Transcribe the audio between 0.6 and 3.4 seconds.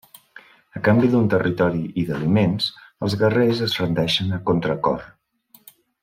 A canvi d'un territori i d'aliments, els